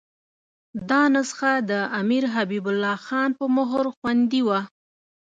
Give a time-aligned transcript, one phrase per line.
[0.89, 4.59] دا نسخه د امیر حبیب الله خان په مهر خوندي وه.